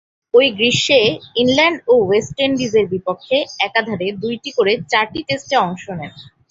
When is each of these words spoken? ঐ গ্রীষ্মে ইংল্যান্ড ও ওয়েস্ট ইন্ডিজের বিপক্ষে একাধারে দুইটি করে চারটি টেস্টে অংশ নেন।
ঐ 0.33 0.41
গ্রীষ্মে 0.57 1.01
ইংল্যান্ড 1.41 1.77
ও 1.87 1.93
ওয়েস্ট 2.01 2.35
ইন্ডিজের 2.45 2.85
বিপক্ষে 2.93 3.37
একাধারে 3.67 4.07
দুইটি 4.23 4.49
করে 4.57 4.73
চারটি 4.91 5.21
টেস্টে 5.27 5.55
অংশ 5.65 5.83
নেন। 5.99 6.13